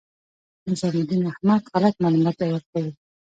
نظام 0.71 0.93
الدین 1.01 1.21
احمد 1.31 1.61
غلط 1.73 1.95
معلومات 2.03 2.37
ورکوي. 2.45 2.91